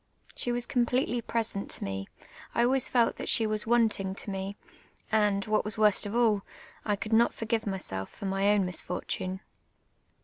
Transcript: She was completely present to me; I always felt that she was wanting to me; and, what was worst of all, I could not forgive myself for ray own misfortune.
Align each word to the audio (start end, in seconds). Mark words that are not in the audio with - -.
She 0.35 0.51
was 0.51 0.65
completely 0.65 1.21
present 1.21 1.69
to 1.69 1.83
me; 1.83 2.07
I 2.55 2.63
always 2.63 2.89
felt 2.89 3.17
that 3.17 3.29
she 3.29 3.45
was 3.45 3.67
wanting 3.67 4.15
to 4.15 4.31
me; 4.31 4.57
and, 5.11 5.45
what 5.45 5.63
was 5.63 5.77
worst 5.77 6.07
of 6.07 6.15
all, 6.15 6.41
I 6.83 6.95
could 6.95 7.13
not 7.13 7.35
forgive 7.35 7.67
myself 7.67 8.09
for 8.09 8.25
ray 8.25 8.51
own 8.55 8.65
misfortune. 8.65 9.41